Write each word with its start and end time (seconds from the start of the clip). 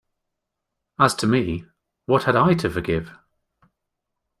As 0.99 1.13
to 1.13 1.27
me, 1.27 1.65
what 2.07 2.23
had 2.23 2.35
I 2.35 2.55
to 2.55 2.71
forgive? 2.71 3.11